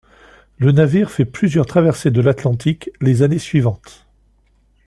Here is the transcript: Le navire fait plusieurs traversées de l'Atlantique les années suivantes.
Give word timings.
Le 0.57 0.71
navire 0.71 1.11
fait 1.11 1.25
plusieurs 1.25 1.67
traversées 1.67 2.09
de 2.09 2.21
l'Atlantique 2.21 2.89
les 3.01 3.21
années 3.21 3.37
suivantes. 3.37 4.07